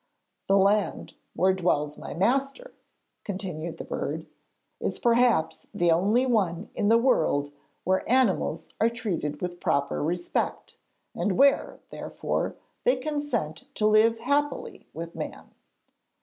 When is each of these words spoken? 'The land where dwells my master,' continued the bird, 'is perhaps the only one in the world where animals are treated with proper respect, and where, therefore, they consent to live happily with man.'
'The 0.47 0.57
land 0.57 1.13
where 1.35 1.53
dwells 1.53 1.95
my 1.95 2.11
master,' 2.11 2.73
continued 3.23 3.77
the 3.77 3.83
bird, 3.83 4.25
'is 4.79 4.97
perhaps 4.97 5.67
the 5.75 5.91
only 5.91 6.25
one 6.25 6.71
in 6.73 6.89
the 6.89 6.97
world 6.97 7.51
where 7.83 8.03
animals 8.11 8.69
are 8.79 8.89
treated 8.89 9.43
with 9.43 9.59
proper 9.59 10.01
respect, 10.01 10.75
and 11.13 11.37
where, 11.37 11.77
therefore, 11.91 12.55
they 12.83 12.95
consent 12.95 13.65
to 13.75 13.85
live 13.85 14.17
happily 14.17 14.87
with 14.91 15.13
man.' 15.13 15.53